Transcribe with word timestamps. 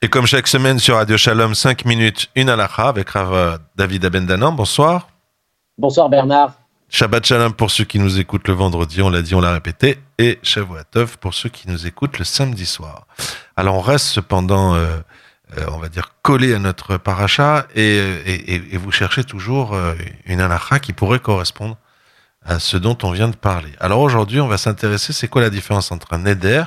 Et 0.00 0.08
comme 0.08 0.26
chaque 0.26 0.46
semaine 0.46 0.78
sur 0.78 0.94
Radio 0.94 1.16
Shalom, 1.16 1.56
5 1.56 1.84
minutes, 1.84 2.30
une 2.36 2.50
halakha 2.50 2.86
avec 2.88 3.10
Rav 3.10 3.58
David 3.74 4.04
Abendanan. 4.04 4.52
Bonsoir. 4.52 5.08
Bonsoir 5.76 6.08
Bernard. 6.08 6.52
Shabbat 6.88 7.26
Shalom 7.26 7.52
pour 7.52 7.72
ceux 7.72 7.82
qui 7.82 7.98
nous 7.98 8.20
écoutent 8.20 8.46
le 8.46 8.54
vendredi, 8.54 9.02
on 9.02 9.10
l'a 9.10 9.22
dit, 9.22 9.34
on 9.34 9.40
l'a 9.40 9.52
répété. 9.52 9.98
Et 10.18 10.38
Shavuatov 10.44 11.18
pour 11.18 11.34
ceux 11.34 11.48
qui 11.48 11.68
nous 11.68 11.88
écoutent 11.88 12.20
le 12.20 12.24
samedi 12.24 12.64
soir. 12.64 13.08
Alors 13.56 13.74
on 13.74 13.80
reste 13.80 14.06
cependant, 14.06 14.76
euh, 14.76 14.98
euh, 15.58 15.66
on 15.72 15.78
va 15.78 15.88
dire, 15.88 16.14
collé 16.22 16.54
à 16.54 16.60
notre 16.60 16.96
paracha 16.96 17.66
et, 17.74 17.98
et, 18.24 18.74
et 18.74 18.76
vous 18.76 18.92
cherchez 18.92 19.24
toujours 19.24 19.74
euh, 19.74 19.94
une 20.26 20.40
halakha 20.40 20.78
qui 20.78 20.92
pourrait 20.92 21.18
correspondre 21.18 21.76
à 22.44 22.60
ce 22.60 22.76
dont 22.76 22.96
on 23.02 23.10
vient 23.10 23.28
de 23.28 23.36
parler. 23.36 23.72
Alors 23.80 23.98
aujourd'hui, 23.98 24.40
on 24.40 24.46
va 24.46 24.58
s'intéresser, 24.58 25.12
c'est 25.12 25.26
quoi 25.26 25.42
la 25.42 25.50
différence 25.50 25.90
entre 25.90 26.12
un 26.12 26.18
neder, 26.18 26.62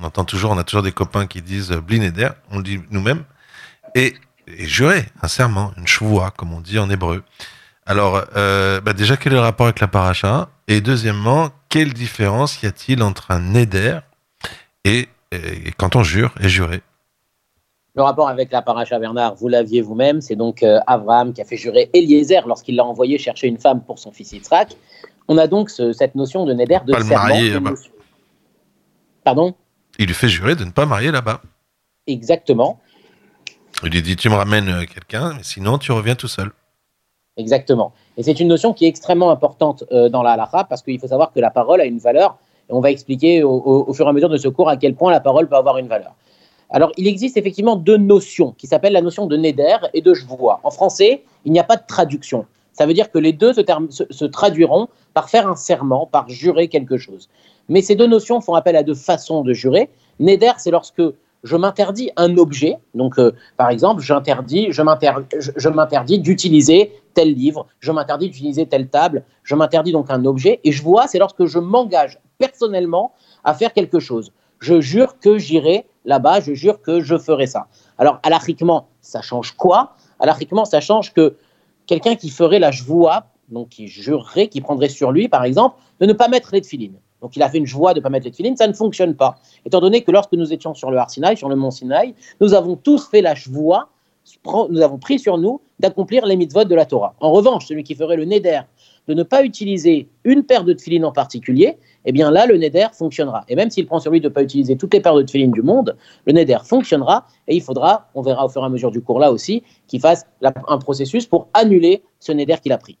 on 0.00 0.04
entend 0.04 0.24
toujours, 0.24 0.50
on 0.50 0.58
a 0.58 0.64
toujours 0.64 0.82
des 0.82 0.92
copains 0.92 1.26
qui 1.26 1.42
disent 1.42 1.72
euh, 1.72 1.80
blin 1.80 1.98
neder, 2.00 2.30
on 2.50 2.58
le 2.58 2.62
dit 2.62 2.80
nous-mêmes, 2.90 3.24
et, 3.94 4.14
et 4.46 4.66
jurer, 4.66 5.06
un 5.22 5.28
serment, 5.28 5.72
une 5.76 5.86
chevoie, 5.86 6.30
comme 6.30 6.52
on 6.52 6.60
dit 6.60 6.78
en 6.78 6.90
hébreu. 6.90 7.22
Alors, 7.86 8.24
euh, 8.36 8.80
bah 8.80 8.92
déjà, 8.92 9.16
quel 9.16 9.32
est 9.32 9.36
le 9.36 9.42
rapport 9.42 9.66
avec 9.66 9.80
la 9.80 9.86
paracha? 9.88 10.48
Et 10.68 10.80
deuxièmement, 10.80 11.50
quelle 11.68 11.92
différence 11.92 12.62
y 12.62 12.66
a-t-il 12.66 13.02
entre 13.02 13.30
un 13.30 13.38
neder 13.40 14.00
et, 14.84 15.08
et, 15.30 15.72
quand 15.76 15.94
on 15.94 16.02
jure 16.02 16.34
et 16.40 16.48
jurer 16.48 16.82
Le 17.94 18.02
rapport 18.02 18.28
avec 18.28 18.50
la 18.50 18.60
paracha, 18.62 18.98
Bernard, 18.98 19.36
vous 19.36 19.48
l'aviez 19.48 19.82
vous-même, 19.82 20.20
c'est 20.20 20.34
donc 20.34 20.62
euh, 20.64 20.80
Abraham 20.88 21.32
qui 21.32 21.40
a 21.40 21.44
fait 21.44 21.56
jurer 21.56 21.88
Eliezer 21.94 22.46
lorsqu'il 22.46 22.74
l'a 22.74 22.84
envoyé 22.84 23.18
chercher 23.18 23.46
une 23.46 23.58
femme 23.58 23.82
pour 23.82 24.00
son 24.00 24.10
fils 24.10 24.32
Yitzhak. 24.32 24.76
On 25.28 25.38
a 25.38 25.46
donc 25.46 25.70
ce, 25.70 25.92
cette 25.92 26.16
notion 26.16 26.44
de 26.44 26.54
neder, 26.54 26.78
de 26.86 26.92
Pas 26.92 27.02
serment. 27.02 27.60
bah. 27.60 27.70
Pardon? 29.24 29.54
Il 29.98 30.06
lui 30.06 30.14
fait 30.14 30.28
jurer 30.28 30.54
de 30.56 30.64
ne 30.64 30.70
pas 30.70 30.86
marier 30.86 31.10
là-bas. 31.10 31.40
Exactement. 32.06 32.80
Il 33.82 33.90
lui 33.90 34.02
dit, 34.02 34.16
tu 34.16 34.28
me 34.28 34.34
ramènes 34.34 34.68
euh, 34.68 34.84
quelqu'un, 34.84 35.34
mais 35.34 35.42
sinon 35.42 35.78
tu 35.78 35.92
reviens 35.92 36.14
tout 36.14 36.28
seul. 36.28 36.50
Exactement. 37.36 37.92
Et 38.16 38.22
c'est 38.22 38.40
une 38.40 38.48
notion 38.48 38.72
qui 38.72 38.86
est 38.86 38.88
extrêmement 38.88 39.30
importante 39.30 39.84
euh, 39.92 40.08
dans 40.08 40.22
la 40.22 40.32
halakha 40.32 40.64
parce 40.64 40.82
qu'il 40.82 40.98
faut 40.98 41.08
savoir 41.08 41.32
que 41.32 41.40
la 41.40 41.50
parole 41.50 41.80
a 41.80 41.84
une 41.84 41.98
valeur 41.98 42.38
et 42.68 42.72
on 42.72 42.80
va 42.80 42.90
expliquer 42.90 43.42
au, 43.42 43.50
au- 43.52 43.84
au 43.88 43.92
fur 43.92 44.06
et 44.06 44.08
à 44.08 44.12
mesure 44.12 44.30
de 44.30 44.38
ce 44.38 44.48
cours 44.48 44.68
à 44.70 44.76
quel 44.76 44.94
point 44.94 45.10
la 45.12 45.20
parole 45.20 45.46
peut 45.48 45.56
avoir 45.56 45.76
une 45.78 45.88
valeur. 45.88 46.14
Alors, 46.70 46.90
il 46.96 47.06
existe 47.06 47.36
effectivement 47.36 47.76
deux 47.76 47.96
notions 47.98 48.52
qui 48.52 48.66
s'appellent 48.66 48.94
la 48.94 49.02
notion 49.02 49.26
de 49.26 49.36
neder 49.36 49.76
et 49.94 50.00
de 50.00 50.12
vois. 50.26 50.60
En 50.64 50.70
français, 50.70 51.22
il 51.44 51.52
n'y 51.52 51.60
a 51.60 51.64
pas 51.64 51.76
de 51.76 51.84
traduction. 51.86 52.46
Ça 52.76 52.84
veut 52.84 52.94
dire 52.94 53.10
que 53.10 53.18
les 53.18 53.32
deux 53.32 53.52
se, 53.54 54.24
traduiront 54.26 54.88
par 55.14 55.30
faire 55.30 55.48
un 55.48 55.56
serment, 55.56 56.06
par 56.06 56.28
jurer 56.28 56.68
quelque 56.68 56.98
chose. 56.98 57.28
Mais 57.68 57.80
ces 57.80 57.94
deux 57.94 58.06
notions 58.06 58.40
font 58.40 58.54
appel 58.54 58.76
à 58.76 58.82
deux 58.82 58.94
façons 58.94 59.42
de 59.42 59.52
jurer. 59.54 59.88
Neder, 60.20 60.52
c'est 60.58 60.70
lorsque 60.70 61.02
je 61.42 61.56
m'interdis 61.56 62.10
un 62.16 62.36
objet. 62.36 62.76
Donc, 62.94 63.18
euh, 63.18 63.32
par 63.56 63.70
exemple, 63.70 64.02
j'interdis, 64.02 64.72
je 64.72 65.68
m'interdis 65.68 66.18
d'utiliser 66.18 66.92
tel 67.14 67.32
livre, 67.32 67.66
je 67.80 67.92
m'interdis 67.92 68.28
d'utiliser 68.28 68.66
telle 68.66 68.88
table, 68.88 69.24
je 69.42 69.54
m'interdis 69.54 69.92
donc 69.92 70.10
un 70.10 70.24
objet. 70.26 70.60
Et 70.64 70.72
je 70.72 70.82
vois, 70.82 71.06
c'est 71.06 71.18
lorsque 71.18 71.46
je 71.46 71.58
m'engage 71.58 72.18
personnellement 72.38 73.12
à 73.44 73.54
faire 73.54 73.72
quelque 73.72 74.00
chose. 74.00 74.32
Je 74.58 74.80
jure 74.80 75.18
que 75.18 75.38
j'irai 75.38 75.86
là-bas, 76.04 76.40
je 76.40 76.52
jure 76.52 76.82
que 76.82 77.00
je 77.00 77.16
ferai 77.16 77.46
ça. 77.46 77.68
Alors, 77.96 78.20
alachiquement, 78.22 78.88
ça 79.00 79.22
change 79.22 79.52
quoi? 79.52 79.94
Alachiquement, 80.20 80.64
ça 80.64 80.80
change 80.80 81.14
que 81.14 81.36
quelqu'un 81.86 82.16
qui 82.16 82.30
ferait 82.30 82.58
la 82.58 82.70
joie, 82.70 83.26
donc 83.48 83.70
qui 83.70 83.86
jurerait, 83.86 84.48
qui 84.48 84.60
prendrait 84.60 84.88
sur 84.88 85.12
lui, 85.12 85.28
par 85.28 85.44
exemple, 85.44 85.76
de 86.00 86.06
ne 86.06 86.12
pas 86.12 86.28
mettre 86.28 86.50
les 86.52 86.60
tefilines. 86.60 86.98
Donc, 87.22 87.36
il 87.36 87.42
a 87.42 87.48
fait 87.48 87.58
une 87.58 87.66
joie 87.66 87.94
de 87.94 88.00
ne 88.00 88.02
pas 88.02 88.10
mettre 88.10 88.26
les 88.26 88.30
tefilines, 88.30 88.56
ça 88.56 88.68
ne 88.68 88.72
fonctionne 88.72 89.14
pas. 89.14 89.36
Étant 89.64 89.80
donné 89.80 90.02
que 90.02 90.10
lorsque 90.10 90.32
nous 90.32 90.52
étions 90.52 90.74
sur 90.74 90.90
le 90.90 90.98
Har 90.98 91.10
Sinaï, 91.10 91.36
sur 91.36 91.48
le 91.48 91.56
mont 91.56 91.70
Sinaï, 91.70 92.14
nous 92.40 92.54
avons 92.54 92.76
tous 92.76 93.08
fait 93.08 93.22
la 93.22 93.34
joie, 93.34 93.88
nous 94.70 94.80
avons 94.80 94.98
pris 94.98 95.18
sur 95.18 95.38
nous 95.38 95.60
d'accomplir 95.78 96.26
les 96.26 96.36
mitzvot 96.36 96.64
de 96.64 96.74
la 96.74 96.84
Torah. 96.84 97.14
En 97.20 97.30
revanche, 97.30 97.66
celui 97.66 97.84
qui 97.84 97.94
ferait 97.94 98.16
le 98.16 98.24
neder 98.24 98.60
de 99.08 99.14
ne 99.14 99.22
pas 99.22 99.44
utiliser 99.44 100.08
une 100.24 100.42
paire 100.42 100.64
de 100.64 100.72
tefilines 100.72 101.04
en 101.04 101.12
particulier, 101.12 101.76
eh 102.04 102.12
bien 102.12 102.30
là, 102.30 102.46
le 102.46 102.56
neder 102.56 102.88
fonctionnera. 102.92 103.44
Et 103.48 103.56
même 103.56 103.70
s'il 103.70 103.86
prend 103.86 104.00
sur 104.00 104.10
lui 104.10 104.20
de 104.20 104.28
ne 104.28 104.32
pas 104.32 104.42
utiliser 104.42 104.76
toutes 104.76 104.94
les 104.94 105.00
paires 105.00 105.14
de 105.14 105.22
tefilines 105.22 105.52
du 105.52 105.62
monde, 105.62 105.96
le 106.26 106.32
neder 106.32 106.58
fonctionnera 106.64 107.26
et 107.48 107.56
il 107.56 107.62
faudra, 107.62 108.08
on 108.14 108.22
verra 108.22 108.44
au 108.44 108.48
fur 108.48 108.62
et 108.62 108.66
à 108.66 108.68
mesure 108.68 108.90
du 108.90 109.00
cours 109.00 109.20
là 109.20 109.30
aussi, 109.30 109.62
qu'il 109.86 110.00
fasse 110.00 110.24
un 110.42 110.78
processus 110.78 111.26
pour 111.26 111.48
annuler 111.54 112.02
ce 112.20 112.32
neder 112.32 112.56
qu'il 112.62 112.72
a 112.72 112.78
pris. 112.78 112.98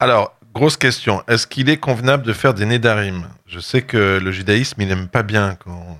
Alors, 0.00 0.34
grosse 0.54 0.76
question. 0.76 1.22
Est-ce 1.28 1.46
qu'il 1.46 1.68
est 1.68 1.76
convenable 1.76 2.24
de 2.24 2.32
faire 2.32 2.54
des 2.54 2.66
nédarim 2.66 3.26
Je 3.46 3.60
sais 3.60 3.82
que 3.82 4.18
le 4.22 4.30
judaïsme, 4.32 4.80
il 4.82 4.88
n'aime 4.88 5.08
pas 5.08 5.22
bien. 5.22 5.56
Quand... 5.62 5.98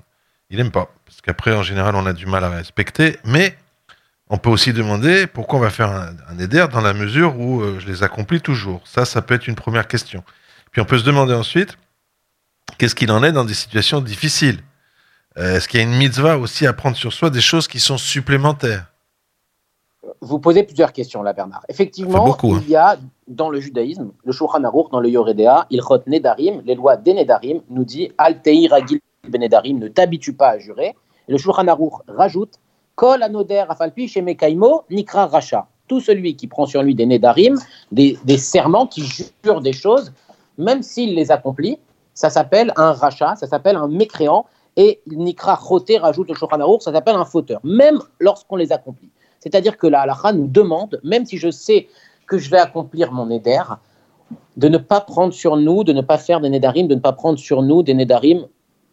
Il 0.51 0.59
n'aime 0.59 0.71
pas. 0.71 0.89
Parce 1.05 1.21
qu'après, 1.21 1.53
en 1.53 1.63
général, 1.63 1.97
on 1.97 2.07
a 2.07 2.13
du 2.13 2.27
mal 2.27 2.45
à 2.45 2.51
respecter. 2.51 3.17
Mais 3.25 3.57
on 4.31 4.39
peut 4.39 4.51
aussi 4.51 4.73
demander 4.73 5.27
pourquoi 5.27 5.59
on 5.59 5.63
va 5.63 5.71
faire 5.71 5.91
un, 5.91 6.15
un 6.29 6.67
dans 6.69 6.81
la 6.81 6.95
mesure 6.95 7.39
où 7.39 7.61
euh, 7.61 7.79
je 7.79 7.87
les 7.87 8.03
accomplis 8.03 8.41
toujours. 8.41 8.81
Ça, 8.85 9.05
ça 9.05 9.23
peut 9.23 9.35
être 9.35 9.47
une 9.47 9.55
première 9.55 9.87
question. 9.87 10.25
Puis 10.71 10.81
on 10.81 10.85
peut 10.85 10.99
se 10.99 11.05
demander 11.05 11.35
ensuite, 11.35 11.77
qu'est-ce 12.79 12.95
qu'il 12.95 13.13
en 13.13 13.23
est 13.23 13.33
dans 13.33 13.45
des 13.45 13.55
situations 13.55 14.01
difficiles? 14.01 14.61
Euh, 15.37 15.57
Est-ce 15.57 15.69
qu'il 15.69 15.81
y 15.81 15.83
a 15.83 15.87
une 15.87 15.97
mitzvah 15.97 16.39
aussi 16.39 16.67
à 16.67 16.73
prendre 16.73 16.97
sur 16.97 17.13
soi 17.13 17.31
des 17.31 17.41
choses 17.41 17.69
qui 17.69 17.81
sont 17.81 17.99
supplémentaires? 17.99 18.87
Vous 20.21 20.39
posez 20.39 20.63
plusieurs 20.63 20.93
questions 20.93 21.23
là, 21.23 21.33
Bernard. 21.33 21.65
Effectivement, 21.69 22.25
beaucoup, 22.25 22.55
hein. 22.55 22.63
il 22.65 22.71
y 22.71 22.77
a 22.77 22.97
dans 23.29 23.51
le 23.51 23.61
judaïsme, 23.61 24.13
le 24.25 24.33
Shulchan 24.33 24.65
Aruch, 24.65 24.91
dans 24.91 25.01
le 25.01 25.09
Yoredea, 25.11 25.67
Ilchot 25.71 26.03
Nedarim, 26.07 26.63
les 26.65 26.75
lois 26.75 26.97
des 26.97 27.15
Nedarim, 27.15 27.61
nous 27.69 27.85
dit 27.85 28.11
Al 28.17 28.41
Agil 28.47 29.01
Benedarim, 29.29 29.79
ne 29.79 29.89
t'habitue 29.89 30.33
pas 30.33 30.51
à 30.51 30.59
jurer. 30.59 30.95
Et 31.29 31.33
le 31.33 31.39
Shulchan 31.39 31.69
Aruch 31.69 31.95
rajoute 32.09 32.59
Kol 32.95 33.23
Anoder 33.23 33.65
Afalpi 33.69 34.09
Shemekaimo 34.09 34.85
Nikra 34.91 35.27
Racha. 35.27 35.67
Tout 35.89 36.01
celui 36.01 36.37
qui 36.37 36.47
prend 36.47 36.67
sur 36.67 36.83
lui 36.83 36.95
des 36.95 37.07
Nedarim, 37.07 37.59
des, 37.93 38.17
serments, 38.39 38.87
qui 38.87 39.03
jure 39.45 39.61
des 39.61 39.73
choses, 39.73 40.13
même 40.57 40.83
s'il 40.83 41.15
les 41.15 41.31
accomplit, 41.31 41.79
ça 42.15 42.31
s'appelle 42.31 42.73
un 42.77 42.93
Racha, 42.93 43.37
ça 43.37 43.47
s'appelle 43.47 43.77
un 43.77 43.89
mécréant. 43.89 44.47
Et 44.77 45.01
Nikra 45.07 45.59
Choté 45.61 45.99
rajoute 45.99 46.29
le 46.29 46.35
Shulchan 46.35 46.81
ça 46.81 46.93
s'appelle 46.93 47.17
un 47.17 47.25
fauteur, 47.25 47.61
même 47.63 48.01
lorsqu'on 48.19 48.57
les 48.57 48.73
accomplit. 48.73 49.11
C'est-à-dire 49.39 49.77
que 49.77 49.87
la 49.87 50.01
halakha 50.01 50.33
nous 50.33 50.47
demande, 50.47 51.01
même 51.05 51.27
si 51.27 51.37
je 51.37 51.51
sais 51.51 51.87
que 52.27 52.39
je 52.39 52.51
vais 52.51 52.59
accomplir 52.59 53.13
mon 53.13 53.31
éder, 53.31 53.61
de 54.57 54.69
ne 54.69 54.79
pas 54.79 55.01
prendre 55.01 55.35
sur 55.35 55.57
nous, 55.57 55.85
de 55.85 55.93
ne 55.93 56.01
pas 56.01 56.19
faire 56.19 56.41
des 56.41 56.49
nédarim, 56.49 56.89
de 56.89 56.95
ne 56.95 57.01
pas 57.01 57.13
prendre 57.13 57.39
sur 57.39 57.63
nous 57.63 57.83
des 57.83 57.95
nédarim 57.95 58.47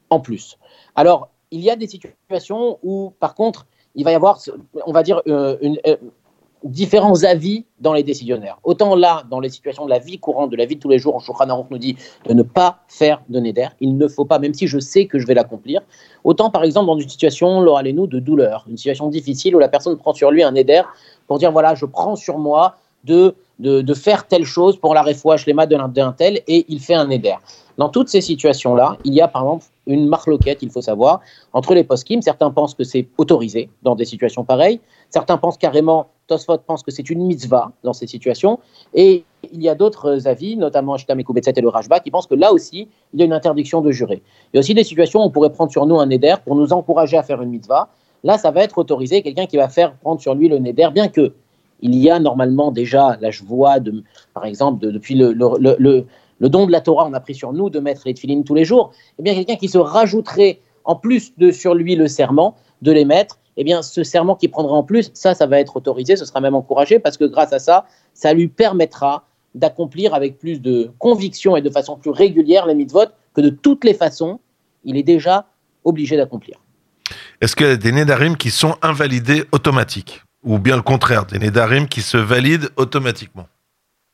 en 0.10 0.20
plus. 0.20 0.58
Alors, 0.96 1.30
il 1.52 1.62
y 1.62 1.70
a 1.70 1.76
des 1.76 1.88
situations 1.88 2.80
où, 2.84 3.14
par 3.20 3.34
contre, 3.34 3.66
il 3.96 4.04
va 4.04 4.12
y 4.12 4.16
avoir, 4.16 4.40
on 4.86 4.92
va 4.92 5.04
dire, 5.04 5.22
euh, 5.28 5.58
une, 5.62 5.78
euh, 5.88 5.98
différents 6.64 7.24
avis 7.24 7.66
dans 7.80 7.94
les 7.94 8.04
décisionnaires. 8.04 8.60
Autant 8.64 8.96
là, 8.96 9.24
dans 9.30 9.40
les 9.40 9.50
situations 9.50 9.86
de 9.86 9.90
la 9.90 10.00
vie 10.00 10.20
courante, 10.20 10.52
de 10.52 10.56
la 10.56 10.66
vie 10.66 10.76
de 10.76 10.80
tous 10.80 10.90
les 10.90 11.00
jours, 11.00 11.20
Shulchan 11.22 11.50
Aruch 11.50 11.68
nous 11.72 11.78
dit 11.78 11.98
de 12.28 12.34
ne 12.34 12.44
pas 12.44 12.80
faire 12.88 13.22
de 13.30 13.40
néder. 13.40 13.68
Il 13.80 13.98
ne 13.98 14.08
faut 14.08 14.26
pas, 14.26 14.40
même 14.40 14.54
si 14.54 14.68
je 14.68 14.80
sais 14.80 15.06
que 15.06 15.18
je 15.18 15.26
vais 15.26 15.34
l'accomplir. 15.34 15.82
Autant, 16.24 16.50
par 16.50 16.64
exemple, 16.64 16.88
dans 16.88 17.00
une 17.00 17.10
situation, 17.10 17.62
nous 17.62 18.08
de 18.08 18.20
douleur, 18.20 18.66
une 18.70 18.78
situation 18.78 19.08
difficile 19.10 19.56
où 19.56 19.60
la 19.60 19.70
personne 19.70 19.98
prend 19.98 20.14
sur 20.14 20.32
lui 20.32 20.44
un 20.44 20.54
éder 20.56 20.82
pour 21.28 21.40
dire 21.40 21.52
voilà, 21.52 21.74
je 21.74 21.86
prends 21.86 22.16
sur 22.16 22.38
moi 22.38 22.76
de, 23.04 23.34
de, 23.60 23.94
faire 23.94 24.28
telle 24.28 24.46
chose 24.46 24.78
pour 24.78 24.94
la 24.94 25.02
refouach 25.02 25.48
les 25.48 25.54
l'un 25.54 25.88
d'un 25.88 26.12
tel 26.12 26.42
et 26.48 26.66
il 26.70 26.80
fait 26.80 26.94
un 26.94 27.10
éder. 27.10 27.34
Dans 27.78 27.90
toutes 27.90 28.10
ces 28.10 28.22
situations-là, 28.22 28.98
il 29.04 29.14
y 29.14 29.22
a 29.22 29.28
par 29.28 29.44
exemple 29.44 29.66
une 29.92 30.08
marloquette, 30.08 30.60
il 30.62 30.70
faut 30.70 30.82
savoir, 30.82 31.22
entre 31.54 31.74
les 31.74 31.84
poskim. 31.84 32.22
Certains 32.22 32.52
pensent 32.52 32.74
que 32.74 32.84
c'est 32.84 33.08
autorisé 33.18 33.70
dans 33.84 33.96
des 33.96 34.06
situations 34.06 34.44
pareilles. 34.44 34.80
Certains 35.10 35.38
pensent 35.38 35.58
carrément, 35.58 36.08
Tosfot 36.28 36.60
pense 36.66 36.84
que 36.84 36.92
c'est 36.92 37.10
une 37.10 37.26
mitzvah 37.26 37.72
dans 37.84 37.94
ces 37.94 38.08
situations. 38.08 38.60
Et 38.94 39.24
il 39.52 39.62
y 39.62 39.70
a 39.70 39.76
d'autres 39.76 40.28
avis, 40.28 40.56
notamment 40.56 40.98
Shtam 40.98 41.20
et 41.20 41.24
Koubetset 41.24 41.54
et 41.58 41.62
le 41.62 41.70
Rajba, 41.70 42.00
qui 42.00 42.12
pensent 42.12 42.28
que 42.28 42.36
là 42.36 42.54
aussi, 42.54 42.88
il 43.14 43.20
y 43.20 43.24
a 43.24 43.26
une 43.26 43.34
interdiction 43.34 43.82
de 43.82 43.92
jurer. 43.92 44.22
Il 44.54 44.56
y 44.56 44.58
a 44.58 44.62
aussi 44.62 44.74
des 44.74 44.84
situations 44.84 45.22
où 45.22 45.24
on 45.24 45.30
pourrait 45.30 45.52
prendre 45.52 45.72
sur 45.72 45.86
nous 45.86 46.00
un 46.00 46.10
éder 46.10 46.36
pour 46.46 46.56
nous 46.56 46.72
encourager 46.74 47.18
à 47.18 47.24
faire 47.24 47.42
une 47.42 47.50
mitzvah. 47.50 47.90
Là, 48.24 48.38
ça 48.38 48.52
va 48.52 48.64
être 48.64 48.78
autorisé, 48.78 49.22
quelqu'un 49.24 49.48
qui 49.48 49.58
va 49.58 49.68
faire 49.68 49.96
prendre 49.96 50.22
sur 50.22 50.36
lui 50.36 50.48
le 50.48 50.60
neder, 50.60 50.90
bien 50.94 51.08
que 51.08 51.34
il 51.84 51.96
y 51.96 52.12
a 52.12 52.20
normalement 52.20 52.72
déjà, 52.72 53.18
là 53.20 53.32
je 53.32 53.44
vois, 53.44 53.80
de, 53.80 54.04
par 54.36 54.46
exemple, 54.46 54.80
de- 54.80 54.92
depuis 54.92 55.16
le- 55.16 56.06
le- 56.42 56.50
don 56.50 56.66
de 56.66 56.72
la 56.72 56.82
Torah, 56.82 57.06
on 57.06 57.14
a 57.14 57.20
pris 57.20 57.36
sur 57.36 57.54
nous 57.54 57.70
de 57.70 57.80
mettre 57.80 58.02
les 58.06 58.14
tefilines 58.14 58.44
tous 58.44 58.56
les 58.56 58.66
jours, 58.66 58.92
eh 59.18 59.24
bien 59.24 59.34
quelqu'un 59.34 59.56
qui 59.56 59.70
se 59.70 59.78
rajouterait 59.78 60.60
en 60.84 60.96
plus 60.96 61.38
de 61.38 61.52
sur 61.52 61.74
lui 61.76 61.96
le 61.96 62.08
serment, 62.08 62.56
de 62.82 62.92
les 62.92 63.06
mettre, 63.06 63.38
eh 63.58 63.64
bien 63.64 63.82
ce 63.82 64.04
serment 64.04 64.36
qu'il 64.36 64.50
prendra 64.50 64.74
en 64.74 64.84
plus, 64.84 65.12
ça, 65.14 65.36
ça 65.36 65.46
va 65.46 65.60
être 65.60 65.76
autorisé, 65.78 66.16
ce 66.16 66.26
sera 66.26 66.42
même 66.42 66.56
encouragé, 66.56 67.00
parce 67.00 67.18
que 67.18 67.26
grâce 67.26 67.54
à 67.54 67.60
ça, 67.60 67.86
ça 68.14 68.34
lui 68.34 68.48
permettra 68.48 69.28
d'accomplir 69.54 70.14
avec 70.14 70.40
plus 70.40 70.62
de 70.62 70.92
conviction 70.98 71.56
et 71.56 71.62
de 71.62 71.70
façon 71.70 71.98
plus 71.98 72.12
régulière 72.12 72.66
les 72.66 72.74
mitzvot 72.76 73.06
que 73.34 73.42
de 73.42 73.50
toutes 73.50 73.84
les 73.84 73.94
façons, 73.94 74.40
il 74.84 74.98
est 74.98 75.04
déjà 75.04 75.46
obligé 75.84 76.18
d'accomplir. 76.18 76.58
Est-ce 77.42 77.56
qu'il 77.56 77.68
y 77.68 77.70
a 77.70 77.76
des 77.78 77.92
nédarim 77.92 78.38
qui 78.38 78.52
sont 78.52 78.76
invalidés 78.82 79.44
automatiques? 79.52 80.24
Ou 80.44 80.58
bien 80.58 80.76
le 80.76 80.82
contraire, 80.82 81.26
des 81.26 81.38
nédarim 81.38 81.88
qui 81.88 82.02
se 82.02 82.18
valident 82.18 82.70
automatiquement? 82.78 83.48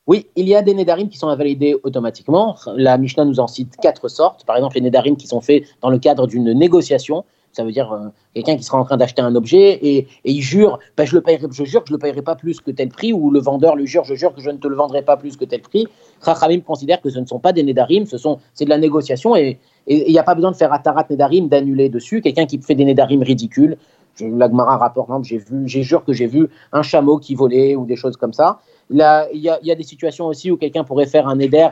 Oui, 0.08 0.28
il 0.38 0.48
y 0.48 0.56
a 0.56 0.62
des 0.62 0.74
nédarim 0.74 1.10
qui 1.10 1.18
sont 1.18 1.28
invalidés 1.28 1.76
automatiquement. 1.84 2.56
La 2.76 2.98
Mishnah 2.98 3.26
nous 3.26 3.42
en 3.42 3.48
cite 3.48 3.76
quatre 3.82 4.08
sortes. 4.08 4.46
Par 4.46 4.56
exemple, 4.56 4.76
les 4.76 4.82
nédarim 4.82 5.18
qui 5.18 5.28
sont 5.28 5.42
faits 5.42 5.66
dans 5.82 5.90
le 5.90 6.00
cadre 6.00 6.28
d'une 6.28 6.54
négociation. 6.54 7.26
Ça 7.52 7.64
veut 7.64 7.72
dire 7.72 7.92
euh, 7.92 8.08
quelqu'un 8.34 8.56
qui 8.56 8.64
sera 8.64 8.78
en 8.80 8.86
train 8.86 8.98
d'acheter 8.98 9.22
un 9.22 9.36
objet 9.36 9.80
et, 9.82 10.08
il 10.24 10.42
jure, 10.42 10.80
ben, 10.96 11.06
je, 11.06 11.16
le 11.16 11.22
payerai, 11.22 11.48
je 11.52 11.64
jure 11.64 11.82
que 11.82 11.90
je 11.90 11.94
le 11.94 12.00
payerai 12.00 12.22
pas 12.22 12.36
plus 12.36 12.62
que 12.62 12.72
tel 12.72 12.90
prix, 12.90 13.12
ou 13.14 13.32
le 13.32 13.40
vendeur 13.40 13.76
lui 13.76 13.88
jure, 13.88 14.04
je 14.04 14.14
jure 14.14 14.34
que 14.36 14.42
je 14.42 14.52
ne 14.52 14.58
te 14.58 14.68
le 14.68 14.76
vendrai 14.76 15.02
pas 15.02 15.18
plus 15.18 15.36
que 15.36 15.44
tel 15.44 15.62
prix. 15.62 15.88
Chachamim 16.24 16.62
considère 16.62 17.02
que 17.02 17.10
ce 17.10 17.18
ne 17.20 17.26
sont 17.26 17.40
pas 17.40 17.54
des 17.54 17.64
Nedarim, 17.64 18.06
ce 18.06 18.18
sont, 18.18 18.40
c'est 18.54 18.66
de 18.66 18.70
la 18.70 18.78
négociation 18.78 19.36
et 19.36 19.58
il 19.88 20.12
n'y 20.12 20.20
a 20.20 20.24
pas 20.24 20.36
besoin 20.36 20.52
de 20.52 20.56
faire 20.56 20.72
Atarat 20.72 21.08
Nedarim, 21.10 21.48
d'annuler 21.48 21.90
dessus. 21.90 22.22
Quelqu'un 22.22 22.46
qui 22.46 22.60
fait 22.60 22.76
des 22.76 22.86
Nedarim 22.86 23.24
ridicules, 23.24 23.78
l'Agmara 24.20 24.78
rapporte, 24.78 25.10
j'ai 25.24 25.38
vu, 25.38 25.68
j'ai 25.68 25.84
jure 25.84 26.04
que 26.04 26.14
j'ai 26.14 26.28
vu 26.28 26.50
un 26.72 26.82
chameau 26.82 27.18
qui 27.18 27.36
volait 27.36 27.76
ou 27.76 27.86
des 27.86 27.96
choses 27.96 28.18
comme 28.18 28.34
ça. 28.34 28.60
Il 28.90 28.98
y 29.34 29.50
a, 29.50 29.76
des 29.76 29.84
situations 29.84 30.28
aussi 30.28 30.52
où 30.52 30.58
quelqu'un 30.58 30.84
pourrait 30.84 31.06
faire 31.06 31.28
un 31.28 31.36
Neder 31.36 31.70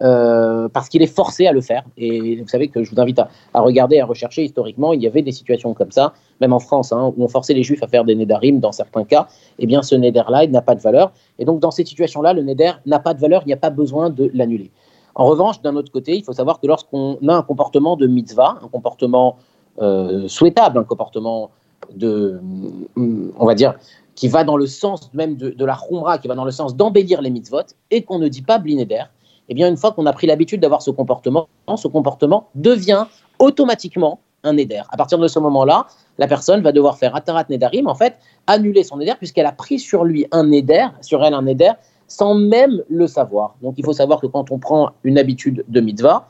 euh, 0.00 0.68
parce 0.68 0.88
qu'il 0.88 1.02
est 1.02 1.14
forcé 1.14 1.46
à 1.46 1.52
le 1.52 1.60
faire. 1.60 1.84
Et 1.96 2.36
vous 2.40 2.48
savez 2.48 2.68
que 2.68 2.82
je 2.82 2.90
vous 2.90 3.00
invite 3.00 3.20
à, 3.20 3.60
regarder, 3.60 4.00
à 4.00 4.06
rechercher 4.06 4.42
historiquement. 4.42 4.92
Il 4.92 5.00
y 5.00 5.06
avait 5.06 5.22
des 5.22 5.30
situations 5.30 5.74
comme 5.74 5.92
ça, 5.92 6.12
même 6.40 6.52
en 6.52 6.58
France, 6.58 6.92
hein, 6.92 7.12
où 7.16 7.22
on 7.22 7.28
forçait 7.28 7.54
les 7.54 7.62
Juifs 7.62 7.82
à 7.82 7.86
faire 7.86 8.04
des 8.04 8.16
nédarim 8.16 8.58
dans 8.58 8.72
certains 8.72 9.04
cas. 9.04 9.28
Eh 9.60 9.66
bien, 9.66 9.82
ce 9.82 9.94
néder-là, 9.94 10.44
il 10.44 10.50
n'a 10.50 10.62
pas 10.62 10.74
de 10.74 10.80
valeur. 10.80 11.12
Et 11.38 11.44
donc, 11.44 11.60
dans 11.60 11.70
ces 11.70 11.84
situations-là, 11.84 12.32
le 12.32 12.42
néder 12.42 12.72
n'a 12.86 12.98
pas 12.98 13.14
de 13.14 13.20
valeur. 13.20 13.42
Il 13.44 13.46
n'y 13.46 13.52
a 13.52 13.58
pas 13.58 13.70
besoin 13.70 14.10
de 14.10 14.30
l'annuler. 14.34 14.70
En 15.14 15.26
revanche, 15.26 15.60
d'un 15.62 15.76
autre 15.76 15.92
côté, 15.92 16.16
il 16.16 16.24
faut 16.24 16.32
savoir 16.32 16.58
que 16.58 16.66
lorsqu'on 16.66 17.18
a 17.28 17.34
un 17.34 17.42
comportement 17.42 17.96
de 17.96 18.06
mitzvah, 18.06 18.58
un 18.62 18.68
comportement 18.68 19.36
euh, 19.80 20.26
souhaitable, 20.26 20.78
un 20.78 20.84
comportement 20.84 21.50
de, 21.94 22.40
on 22.96 23.46
va 23.46 23.54
dire, 23.54 23.74
qui 24.14 24.28
va 24.28 24.44
dans 24.44 24.56
le 24.56 24.66
sens 24.66 25.10
même 25.14 25.36
de, 25.36 25.64
la 25.64 25.76
khumra, 25.76 26.18
qui 26.18 26.28
va 26.28 26.34
dans 26.34 26.44
le 26.44 26.50
sens 26.50 26.76
d'embellir 26.76 27.22
les 27.22 27.30
mitzvot, 27.30 27.62
et 27.90 28.02
qu'on 28.02 28.18
ne 28.18 28.28
dit 28.28 28.42
pas 28.42 28.58
blinéder, 28.58 29.02
eh 29.48 29.54
bien, 29.54 29.68
une 29.68 29.76
fois 29.76 29.92
qu'on 29.92 30.06
a 30.06 30.12
pris 30.12 30.26
l'habitude 30.26 30.60
d'avoir 30.60 30.82
ce 30.82 30.90
comportement, 30.90 31.48
ce 31.76 31.88
comportement 31.88 32.48
devient 32.54 33.06
automatiquement 33.38 34.20
un 34.44 34.56
éder. 34.56 34.80
À 34.90 34.96
partir 34.96 35.18
de 35.18 35.28
ce 35.28 35.38
moment-là, 35.38 35.86
la 36.18 36.26
personne 36.26 36.62
va 36.62 36.72
devoir 36.72 36.98
faire 36.98 37.14
atarat 37.14 37.44
nedarim, 37.48 37.86
en 37.86 37.94
fait, 37.94 38.18
annuler 38.46 38.82
son 38.82 39.00
éder, 39.00 39.14
puisqu'elle 39.16 39.46
a 39.46 39.52
pris 39.52 39.78
sur 39.78 40.04
lui 40.04 40.26
un 40.32 40.50
éder, 40.52 40.86
sur 41.00 41.24
elle 41.24 41.34
un 41.34 41.46
éder, 41.46 41.72
sans 42.08 42.34
même 42.34 42.82
le 42.88 43.06
savoir. 43.06 43.56
Donc, 43.62 43.74
il 43.78 43.84
faut 43.84 43.92
savoir 43.92 44.20
que 44.20 44.26
quand 44.26 44.50
on 44.50 44.58
prend 44.58 44.90
une 45.04 45.18
habitude 45.18 45.64
de 45.68 45.80
mitzvah, 45.80 46.26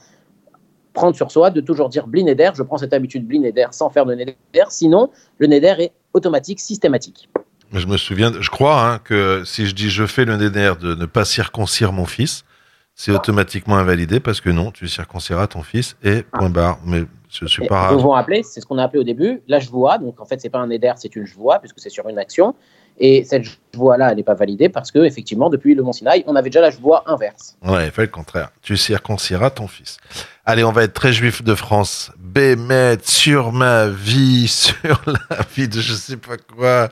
prendre 0.93 1.17
sur 1.17 1.31
soi 1.31 1.51
de 1.51 1.61
toujours 1.61 1.89
dire 1.89 2.07
blin 2.07 2.25
neder, 2.25 2.51
je 2.55 2.63
prends 2.63 2.79
cette 2.79 2.93
habitude 2.93 3.27
blin 3.27 3.41
neder 3.41 3.67
sans 3.71 3.91
faire 3.91 4.07
de 4.07 4.15
neder, 4.15 4.35
sinon 4.69 5.11
le 5.39 5.47
neder 5.47 5.75
est 5.79 5.93
automatique, 6.13 6.61
systématique. 6.61 7.29
Je 7.73 7.87
me 7.87 7.97
souviens, 7.97 8.33
je 8.39 8.51
crois 8.51 8.87
hein, 8.87 8.99
que 8.99 9.43
si 9.45 9.67
je 9.67 9.75
dis 9.75 9.89
je 9.89 10.07
fais 10.07 10.25
le 10.25 10.37
neder 10.37 10.75
de 10.81 10.95
ne 10.95 11.07
pas 11.07 11.25
circoncire 11.25 11.93
mon 11.93 12.05
fils, 12.05 12.45
c'est 12.95 13.13
automatiquement 13.13 13.77
invalidé 13.77 14.21
parce 14.21 14.41
que 14.41 14.51
non, 14.51 14.71
tu 14.71 14.87
circonciras 14.87 15.47
ton 15.47 15.63
fils 15.63 15.97
et 16.03 16.23
point 16.23 16.51
barre. 16.51 16.79
Mais 16.85 17.05
je 17.31 17.47
suis 17.47 17.67
pas. 17.67 17.93
Vous 17.93 18.01
vous 18.01 18.11
rappelez, 18.11 18.43
c'est 18.43 18.61
ce 18.61 18.67
qu'on 18.67 18.79
a 18.79 18.85
appelé 18.85 19.01
au 19.01 19.05
début 19.05 19.43
la 19.49 19.59
vois 19.59 19.99
Donc 19.99 20.21
en 20.21 20.27
fait, 20.27 20.41
c'est 20.41 20.51
pas 20.51 20.59
un 20.59 20.71
éder, 20.71 20.93
c'est 20.97 21.17
une 21.17 21.25
vois 21.25 21.59
puisque 21.59 21.81
c'est 21.81 21.91
sur 21.91 22.09
une 22.09 22.19
action. 22.19 22.55
Et 23.05 23.25
cette 23.25 23.47
vois 23.75 23.97
là 23.97 24.11
elle 24.11 24.17
n'est 24.17 24.23
pas 24.23 24.35
validée 24.35 24.69
parce 24.69 24.93
que 24.93 25.01
effectivement, 25.01 25.51
depuis 25.51 25.75
le 25.75 25.83
Mont 25.83 25.93
Sinaï, 25.93 26.23
on 26.29 26.37
avait 26.37 26.51
déjà 26.51 26.61
la 26.61 26.71
vois 26.71 27.03
inverse. 27.11 27.57
Ouais, 27.67 27.91
fait 27.91 28.03
le 28.03 28.09
contraire. 28.09 28.51
Tu 28.63 28.77
circonciras 28.77 29.51
ton 29.51 29.67
fils. 29.67 29.97
Allez, 30.47 30.63
on 30.63 30.71
va 30.71 30.85
être 30.85 30.93
très 30.95 31.13
juif 31.13 31.43
de 31.43 31.57
France. 31.57 32.13
Bémet 32.17 32.99
sur 33.03 33.51
ma 33.51 33.89
vie, 33.89 34.47
sur 34.49 35.03
la 35.07 35.39
vie 35.55 35.67
de 35.67 35.81
je 35.81 35.95
sais 35.95 36.17
pas 36.17 36.37
quoi, 36.37 36.91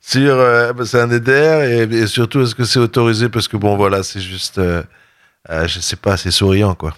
sur 0.00 0.34
euh, 0.34 0.72
bah, 0.72 0.84
c'est 0.84 1.00
un 1.00 1.10
éder 1.12 1.86
et, 1.92 2.06
surtout 2.08 2.40
est-ce 2.40 2.56
que 2.56 2.64
c'est 2.64 2.80
autorisé? 2.80 3.28
Parce 3.28 3.46
que 3.46 3.56
bon 3.56 3.76
voilà, 3.76 4.02
c'est 4.02 4.20
juste. 4.20 4.58
Euh, 4.58 4.82
euh, 5.50 5.68
je 5.68 5.78
sais 5.78 5.96
pas, 5.96 6.16
c'est 6.16 6.30
souriant, 6.32 6.74
quoi. 6.74 6.94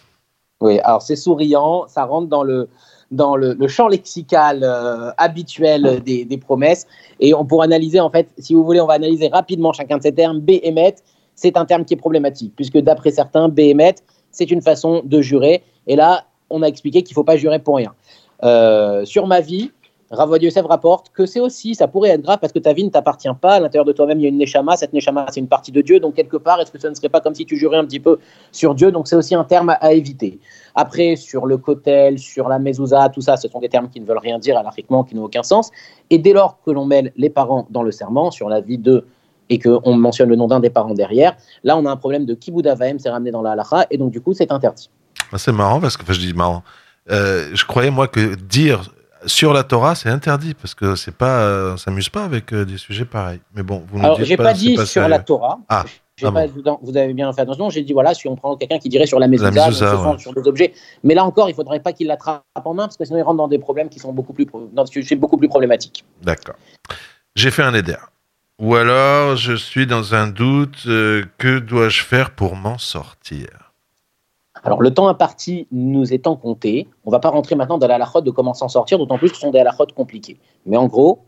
Oui, 0.61 0.79
alors 0.81 1.03
c'est 1.03 1.17
souriant, 1.17 1.87
ça 1.89 2.05
rentre 2.05 2.29
dans 2.29 2.43
le, 2.43 2.69
dans 3.15 3.37
le, 3.37 3.69
champ 3.69 3.89
lexical 3.89 4.61
euh, 4.63 5.11
habituel 5.17 6.03
des, 6.05 6.25
des, 6.25 6.39
promesses. 6.39 6.87
Et 7.21 7.35
on 7.35 7.45
pourra 7.45 7.65
analyser, 7.65 8.01
en 8.01 8.11
fait, 8.11 8.29
si 8.39 8.55
vous 8.55 8.65
voulez, 8.65 8.81
on 8.81 8.87
va 8.87 8.95
analyser 8.95 9.29
rapidement 9.29 9.73
chacun 9.73 9.99
de 9.99 10.03
ces 10.03 10.13
termes. 10.13 10.41
Béhémet, 10.41 10.97
c'est 11.35 11.57
un 11.57 11.65
terme 11.65 11.85
qui 11.85 11.95
est 11.95 11.99
problématique, 11.99 12.53
puisque 12.57 12.79
d'après 12.79 13.11
certains, 13.11 13.49
Béhémet, 13.49 13.97
c'est 14.31 14.51
une 14.51 14.63
façon 14.63 15.03
de 15.05 15.21
jurer. 15.21 15.63
Et 15.87 15.97
là, 15.97 16.27
on 16.51 16.63
a 16.63 16.67
expliqué 16.67 17.03
qu'il 17.03 17.13
ne 17.13 17.17
faut 17.17 17.25
pas 17.25 17.37
jurer 17.37 17.59
pour 17.59 17.77
rien. 17.77 17.95
Euh, 18.43 19.05
sur 19.05 19.27
ma 19.27 19.41
vie, 19.41 19.71
Ravoid 20.15 20.43
Yosef 20.43 20.65
rapporte 20.67 21.11
que 21.13 21.27
c'est 21.27 21.41
aussi, 21.41 21.75
ça 21.75 21.89
pourrait 21.89 22.11
être 22.11 22.23
grave 22.23 22.39
parce 22.41 22.53
que 22.53 22.59
ta 22.59 22.73
vie 22.73 22.85
ne 22.85 22.91
t'appartient 22.91 23.29
pas. 23.41 23.55
À 23.55 23.61
l'intérieur 23.61 23.85
de 23.85 23.93
toi-même, 23.93 24.19
il 24.19 24.23
y 24.23 24.27
a 24.27 24.29
une 24.29 24.39
Neshama. 24.39 24.77
Cette 24.77 24.93
Neshama, 24.93 25.27
c'est 25.31 25.41
une 25.41 25.49
partie 25.49 25.73
de 25.73 25.81
Dieu. 25.81 26.01
Donc, 26.01 26.15
quelque 26.15 26.37
part, 26.37 26.61
est-ce 26.61 26.71
que 26.71 26.79
ce 26.79 26.87
ne 26.87 26.95
serait 26.95 27.09
pas 27.09 27.21
comme 27.21 27.35
si 27.35 27.45
tu 27.45 27.57
jurais 27.57 27.77
un 27.77 27.85
petit 27.85 28.01
peu 28.01 28.19
sur 28.53 28.75
Dieu? 28.75 28.91
Donc, 28.93 29.09
c'est 29.09 29.17
aussi 29.17 29.35
un 29.35 29.45
terme 29.45 29.77
à, 29.81 29.93
éviter. 29.93 30.39
Après, 30.75 31.17
sur 31.17 31.47
le 31.47 31.57
kotel, 31.57 32.19
sur 32.19 32.49
la 32.49 32.59
mezouza, 32.59 33.09
tout 33.09 33.21
ça, 33.21 33.37
ce 33.37 33.49
sont 33.49 33.61
des 33.61 33.69
termes 33.69 33.89
qui 33.89 34.01
ne 34.01 34.07
veulent 34.07 34.19
rien 34.19 34.39
dire 34.39 34.57
anarchiquement, 34.57 35.05
qui 35.05 35.15
n'ont 35.15 35.25
aucun 35.25 35.43
sens. 35.43 35.71
Et 36.11 36.19
dès 36.19 36.33
lors 36.33 36.59
que 36.65 36.71
l'on 36.71 36.85
mêle 36.85 37.13
les 37.17 37.31
parents 37.31 37.67
dans 37.71 37.83
le 37.83 37.93
serment, 37.93 38.31
sur 38.31 38.49
la 38.49 38.61
vie 38.61 38.79
de 38.79 39.05
et 39.51 39.59
qu'on 39.59 39.95
mentionne 39.95 40.31
le 40.31 40.37
nom 40.37 40.47
d'un 40.47 40.61
des 40.61 40.71
parents 40.71 40.95
derrière, 40.95 41.37
là, 41.65 41.77
on 41.77 41.85
a 41.85 41.91
un 41.91 41.97
problème 41.97 42.25
de 42.25 42.35
kibud 42.35 42.67
avaim, 42.67 42.99
c'est 42.99 43.11
ramené 43.11 43.31
dans 43.31 43.43
la 43.43 43.53
halacha, 43.53 43.87
et 43.91 43.99
donc, 43.99 44.11
du 44.11 44.21
coup, 44.21 44.33
c'est 44.33 44.51
interdit. 44.51 44.89
Ah, 45.33 45.39
c'est 45.39 45.53
marrant 45.53 45.81
parce 45.81 45.97
que, 45.97 46.13
je 46.13 46.19
dis 46.19 46.33
marrant. 46.33 46.63
Euh, 47.11 47.51
je 47.53 47.65
croyais, 47.67 47.91
moi, 47.91 48.09
que 48.09 48.35
dire 48.37 48.91
sur 49.27 49.53
la 49.53 49.65
Torah, 49.65 49.95
c'est 49.95 50.09
interdit 50.09 50.55
parce 50.55 50.75
que 50.75 50.97
c'est 50.97 51.15
pas, 51.17 51.41
euh, 51.41 51.75
on 51.75 51.77
s'amuse 51.77 52.09
pas 52.09 52.25
avec 52.25 52.53
euh, 52.53 52.65
des 52.65 52.79
sujets 52.79 53.05
pareils. 53.05 53.41
Mais 53.55 53.63
bon, 53.63 53.85
vous 53.89 53.99
Alors, 53.99 54.23
j'ai 54.23 54.37
pas, 54.37 54.53
dit 54.53 54.77
sur 54.87 55.07
la 55.09 55.19
Torah. 55.19 55.59
Ah. 55.69 55.85
ah 56.23 56.47
vous 56.83 56.97
avez 56.97 57.13
bien 57.13 57.33
fait 57.33 57.43
attention. 57.43 57.71
J'ai 57.71 57.83
dit 57.83 57.93
voilà, 57.93 58.15
si 58.15 58.29
on 58.29 58.37
prend 58.37 58.57
quelqu'un 58.57 58.79
qui 58.79 58.89
dirait 58.89 59.07
sur 59.07 59.19
la 59.19 59.29
maison, 59.29 59.51
sur 60.19 60.33
des 60.33 60.49
objets. 60.49 60.73
Mais 61.03 61.15
là 61.15 61.25
encore, 61.25 61.49
il 61.49 61.55
faudrait 61.55 61.81
pas 61.81 61.93
qu'il 61.93 62.07
l'attrape 62.07 62.45
en 62.65 62.75
main 62.75 62.85
parce 62.85 62.97
que 62.97 63.05
sinon 63.05 63.19
il 63.19 63.23
rentre 63.23 63.39
dans 63.39 63.49
des 63.49 63.59
problèmes 63.59 63.89
qui 63.89 63.99
sont 63.99 64.13
beaucoup 64.13 64.33
plus, 64.33 64.47
dans 64.73 64.85
des 64.85 65.17
beaucoup 65.17 65.37
plus 65.37 65.49
problématiques. 65.49 66.05
D'accord. 66.23 66.57
J'ai 67.35 67.51
fait 67.51 67.63
un 67.63 67.75
éder. 67.75 67.97
Ou 68.61 68.77
alors, 68.77 69.35
je 69.35 69.55
suis 69.55 69.87
dans 69.87 70.15
un 70.15 70.29
doute. 70.29 70.85
Euh, 70.87 71.25
que 71.39 71.59
dois-je 71.59 72.03
faire 72.03 72.31
pour 72.31 72.55
m'en 72.55 72.79
sortir? 72.79 73.64
Alors, 74.65 74.81
le 74.81 74.93
temps 74.93 75.09
imparti 75.09 75.67
nous 75.73 76.15
étant 76.15 76.37
compté, 76.37 76.89
on 77.05 77.11
ne 77.11 77.13
va 77.13 77.21
pas 77.21 77.29
rentrer 77.29 77.55
maintenant 77.55 77.77
dans 77.77 77.87
la 77.87 77.99
de 77.99 78.31
comment 78.31 78.55
s'en 78.55 78.69
sortir, 78.69 78.97
d'autant 78.97 79.19
plus 79.19 79.29
que 79.29 79.35
ce 79.35 79.43
sont 79.43 79.51
des 79.51 79.59
halachot 79.59 79.87
compliqués. 79.95 80.39
Mais 80.65 80.79
en 80.79 80.87
gros, 80.87 81.21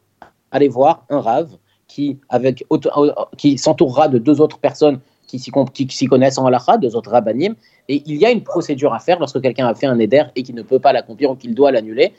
allez 0.50 0.68
voir 0.68 1.04
un 1.10 1.20
rave 1.20 1.50
qui, 1.86 2.18
s'entourera 3.58 4.08
de 4.08 4.18
deux 4.18 4.40
autres 4.40 4.58
personnes 4.58 5.00
qui 5.26 5.38
s'y 5.38 6.06
connaissent 6.06 6.38
en 6.38 6.46
halakha, 6.46 6.78
deux 6.78 6.96
autres 6.96 7.10
rabbanim, 7.10 7.54
et 7.88 8.02
il 8.06 8.16
y 8.16 8.24
a 8.24 8.30
une 8.30 8.42
procédure 8.42 8.94
à 8.94 9.00
faire 9.00 9.18
lorsque 9.18 9.40
quelqu'un 9.42 9.66
a 9.66 9.74
fait 9.74 9.86
un 9.86 9.98
éder 9.98 10.22
et 10.34 10.42
qui 10.42 10.54
ne 10.54 10.62
peut 10.62 10.78
pas 10.78 10.94
l'accomplir 10.94 11.30
ou 11.30 11.34
qu'il 11.34 11.54
doit 11.54 11.70
l'annuler. 11.70 12.14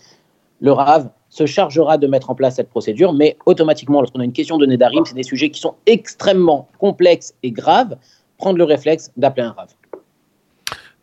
Le 0.60 0.72
rave 0.72 1.10
se 1.30 1.48
chargera 1.48 1.98
de 1.98 2.06
mettre 2.06 2.30
en 2.30 2.36
place 2.36 2.56
cette 2.56 2.70
procédure, 2.70 3.14
mais 3.14 3.38
automatiquement, 3.48 4.02
lorsqu'on 4.02 4.20
a 4.20 4.24
une 4.24 4.34
question 4.34 4.58
de 4.58 4.68
Nédarim, 4.68 5.04
c'est 5.06 5.16
des 5.16 5.24
sujets 5.24 5.50
qui 5.50 5.60
sont 5.60 5.76
extrêmement 5.88 6.68
complexes 6.80 7.34
et 7.42 7.52
graves, 7.52 7.98
prendre 8.38 8.58
le 8.58 8.64
réflexe 8.66 9.12
d'appeler 9.18 9.48
un 9.48 9.52
rave. 9.52 9.74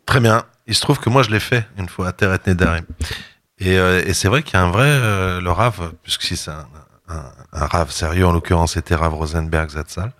Très 0.06 0.20
bien. 0.20 0.44
Il 0.66 0.74
se 0.74 0.80
trouve 0.80 0.98
que 0.98 1.10
moi, 1.10 1.22
je 1.22 1.30
l'ai 1.30 1.40
fait 1.40 1.66
une 1.78 1.88
fois 1.88 2.08
à 2.08 2.12
Terre 2.12 2.34
et 2.34 3.78
euh, 3.78 4.02
Et, 4.06 4.14
c'est 4.14 4.28
vrai 4.28 4.42
qu'il 4.42 4.54
y 4.54 4.56
a 4.56 4.62
un 4.62 4.70
vrai, 4.70 4.88
euh, 4.88 5.40
le 5.40 5.50
Rav, 5.50 5.92
puisque 6.02 6.22
si 6.22 6.36
c'est 6.36 6.50
un, 6.50 6.66
un, 7.08 7.66
Rav 7.66 7.90
sérieux, 7.90 8.26
en 8.26 8.32
l'occurrence, 8.32 8.72
c'était 8.72 8.94
Rav 8.94 9.14
Rosenberg 9.14 9.70
Zatzal, 9.70 10.12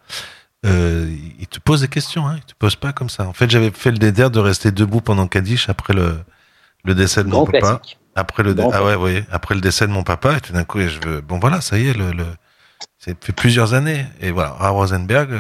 euh, 0.67 1.15
il 1.39 1.47
te 1.47 1.59
pose 1.59 1.83
des 1.83 1.89
questions, 1.89 2.27
hein, 2.27 2.37
il 2.37 2.45
te 2.45 2.55
pose 2.59 2.77
pas 2.77 2.93
comme 2.93 3.11
ça. 3.11 3.27
En 3.27 3.33
fait, 3.33 3.51
j'avais 3.51 3.71
fait 3.71 3.91
le 3.91 3.99
déder 3.99 4.31
de 4.31 4.39
rester 4.39 4.71
debout 4.71 5.01
pendant 5.01 5.27
Kaddish 5.27 5.69
après 5.69 5.93
le, 5.93 6.19
le 6.85 6.95
décès 6.95 7.23
de 7.25 7.29
mon 7.29 7.45
papa. 7.45 7.81
Après 8.17 8.45
le, 8.45 8.55
ah 8.73 8.85
ouais, 8.85 8.95
voyez, 8.95 9.25
après 9.33 9.57
le 9.57 9.61
décès 9.61 9.89
de 9.89 9.93
mon 9.93 10.05
papa, 10.05 10.37
et 10.37 10.41
tout 10.41 10.53
d'un 10.53 10.63
coup, 10.63 10.79
je 10.81 11.01
veux, 11.01 11.21
bon 11.21 11.41
voilà, 11.41 11.61
ça 11.61 11.79
y 11.79 11.89
est, 11.89 11.95
le, 11.95 12.13
le 12.13 12.25
c'est 12.99 13.23
fait 13.23 13.33
plusieurs 13.33 13.75
années. 13.75 14.07
Et 14.21 14.31
voilà, 14.31 14.51
Rav 14.51 14.75
Rosenberg, 14.75 15.31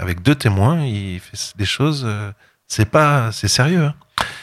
avec 0.00 0.20
deux 0.20 0.34
témoins, 0.34 0.80
il 0.82 1.20
fait 1.20 1.56
des 1.56 1.64
choses, 1.64 2.06
c'est 2.68 2.88
pas, 2.88 3.30
c'est 3.32 3.48
sérieux. 3.48 3.84
Hein. 3.84 3.94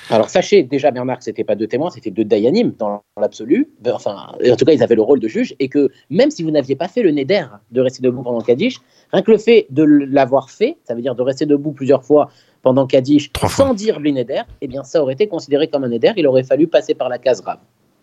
Alors 0.10 0.30
sachez 0.30 0.64
déjà 0.64 0.92
Bernard 0.92 1.20
que 1.20 1.24
c'était 1.24 1.46
pas 1.46 1.56
deux 1.56 1.68
témoins, 1.68 1.90
c'était 1.90 2.12
deux 2.12 2.26
dayanim 2.26 2.74
dans 2.78 3.02
l'absolu. 3.20 3.70
Enfin, 3.86 4.28
en 4.46 4.56
tout 4.56 4.66
cas, 4.66 4.74
ils 4.74 4.84
avaient 4.84 4.96
le 4.96 5.02
rôle 5.02 5.20
de 5.20 5.28
juge 5.28 5.56
et 5.60 5.70
que 5.70 5.90
même 6.10 6.32
si 6.32 6.44
vous 6.44 6.52
n'aviez 6.52 6.76
pas 6.76 6.90
fait 6.90 7.02
le 7.02 7.12
neder 7.12 7.46
de 7.72 7.82
rester 7.82 8.02
debout 8.02 8.22
pendant 8.22 8.42
Kaddish, 8.42 8.80
rien 9.14 9.22
que 9.22 9.32
le 9.32 9.38
fait 9.38 9.68
de 9.70 9.84
l'avoir 9.84 10.50
fait, 10.50 10.78
ça 10.84 10.96
veut 10.96 11.02
dire 11.02 11.16
de 11.16 11.22
rester 11.22 11.46
debout 11.46 11.72
plusieurs 11.72 12.04
fois 12.04 12.30
pendant 12.62 12.88
Kaddish 12.88 13.32
sans 13.48 13.74
dire 13.74 14.00
le 14.00 14.12
neder, 14.12 14.42
eh 14.60 14.68
bien 14.68 14.84
ça 14.84 15.02
aurait 15.02 15.14
été 15.14 15.28
considéré 15.28 15.70
comme 15.70 15.86
un 15.86 15.90
neder. 15.90 16.12
Il 16.18 16.28
aurait 16.28 16.44
fallu 16.44 16.68
passer 16.68 16.94
par 16.94 17.08
la 17.08 17.18
case 17.18 17.42
rave. 17.42 17.60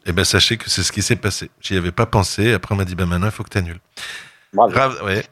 Eh 0.07 0.13
bien, 0.13 0.25
sachez 0.25 0.57
que 0.57 0.71
c'est 0.71 0.83
ce 0.83 0.91
qui 0.91 1.03
s'est 1.03 1.17
passé. 1.17 1.51
J'y 1.61 1.77
avais 1.77 1.93
pas 1.93 2.07
pensé. 2.07 2.55
Après, 2.55 2.75
on 2.75 2.79
m'a 2.79 2.87
dit, 2.87 2.95
ben 2.95 3.05
maintenant, 3.05 3.27
il 3.27 3.33
faut 3.33 3.43
que 3.43 3.51
tu 3.51 3.59
annules. 3.59 3.81
Grave, 4.55 5.03
ouais 5.05 5.23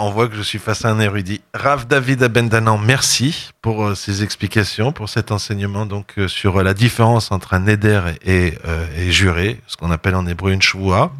on 0.00 0.10
voit 0.10 0.28
que 0.28 0.34
je 0.34 0.42
suis 0.42 0.58
face 0.58 0.84
à 0.84 0.90
un 0.90 1.00
érudit. 1.00 1.40
Rav 1.54 1.86
David 1.86 2.22
Abendanan, 2.22 2.78
merci 2.78 3.50
pour 3.60 3.84
euh, 3.84 3.94
ces 3.94 4.22
explications, 4.22 4.92
pour 4.92 5.08
cet 5.08 5.32
enseignement 5.32 5.86
donc 5.86 6.14
euh, 6.18 6.28
sur 6.28 6.62
la 6.62 6.74
différence 6.74 7.32
entre 7.32 7.54
un 7.54 7.66
éder 7.66 8.00
et, 8.24 8.54
euh, 8.66 8.86
et, 8.96 9.10
juré, 9.10 9.60
ce 9.66 9.76
qu'on 9.76 9.90
appelle 9.90 10.14
en 10.14 10.26
hébreu 10.26 10.52
une 10.52 10.62
shvoua. 10.62 11.12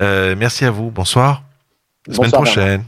merci 0.00 0.64
à 0.64 0.70
vous. 0.70 0.90
Bonsoir. 0.90 1.42
La 2.06 2.14
semaine 2.14 2.30
prochaine. 2.30 2.84